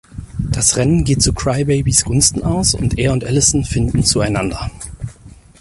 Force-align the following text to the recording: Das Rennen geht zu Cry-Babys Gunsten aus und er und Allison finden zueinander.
Das 0.51 0.77
Rennen 0.77 1.03
geht 1.03 1.21
zu 1.21 1.31
Cry-Babys 1.31 2.05
Gunsten 2.05 2.41
aus 2.41 2.73
und 2.73 2.97
er 2.97 3.13
und 3.13 3.23
Allison 3.23 3.63
finden 3.65 4.03
zueinander. 4.03 4.71